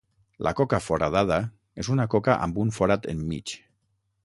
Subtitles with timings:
[0.45, 1.37] La coca foradada
[1.85, 3.57] és una coca amb un forat enmig.